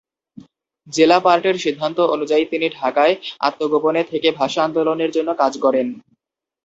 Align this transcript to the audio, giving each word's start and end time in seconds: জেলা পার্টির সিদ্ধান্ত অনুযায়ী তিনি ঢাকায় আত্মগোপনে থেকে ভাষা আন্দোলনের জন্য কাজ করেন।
জেলা 0.87 1.17
পার্টির 1.19 1.57
সিদ্ধান্ত 1.57 1.97
অনুযায়ী 2.15 2.43
তিনি 2.45 2.67
ঢাকায় 2.79 3.13
আত্মগোপনে 3.39 4.01
থেকে 4.11 4.29
ভাষা 4.39 4.61
আন্দোলনের 4.63 5.11
জন্য 5.11 5.29
কাজ 5.41 5.53
করেন। 5.65 5.87